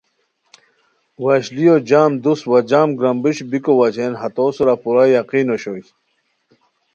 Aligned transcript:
وشلیو 1.23 1.75
جم 1.89 2.11
دوست 2.23 2.43
وا 2.49 2.59
جم 2.69 2.89
گرامبیشو 2.99 3.43
بیکو 3.51 3.73
وجہین 3.79 4.13
ہتو 4.21 4.45
سورا 4.55 4.75
پورا 4.83 5.03
یقین 5.17 5.47
اوشوئے 5.51 5.83